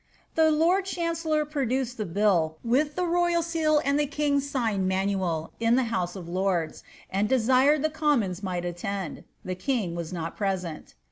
[0.33, 5.51] The lord chancellor produced the bill, with the royal seal and the ig's sign manual,
[5.59, 6.81] in the house of lords,
[7.11, 9.23] and desired the commons fhX attend.
[9.45, 10.95] The king was not present.